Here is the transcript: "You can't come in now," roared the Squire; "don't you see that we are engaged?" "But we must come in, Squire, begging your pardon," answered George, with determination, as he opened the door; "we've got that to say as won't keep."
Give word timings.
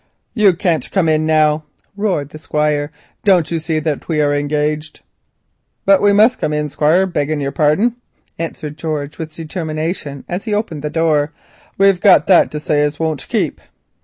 "You 0.33 0.55
can't 0.55 0.89
come 0.89 1.07
in 1.07 1.27
now," 1.27 1.63
roared 1.95 2.29
the 2.29 2.39
Squire; 2.39 2.91
"don't 3.23 3.51
you 3.51 3.59
see 3.59 3.77
that 3.81 4.07
we 4.07 4.19
are 4.19 4.33
engaged?" 4.33 5.01
"But 5.85 6.01
we 6.01 6.11
must 6.11 6.41
come 6.41 6.53
in, 6.53 6.69
Squire, 6.69 7.05
begging 7.05 7.39
your 7.39 7.51
pardon," 7.51 7.97
answered 8.39 8.77
George, 8.77 9.19
with 9.19 9.35
determination, 9.35 10.23
as 10.27 10.45
he 10.45 10.55
opened 10.55 10.81
the 10.81 10.89
door; 10.89 11.33
"we've 11.77 12.01
got 12.01 12.25
that 12.25 12.49
to 12.49 12.59
say 12.59 12.81
as 12.81 12.99
won't 12.99 13.27
keep." 13.27 13.61